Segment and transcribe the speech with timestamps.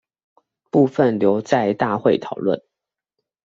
[0.71, 2.63] 部分留在大會討論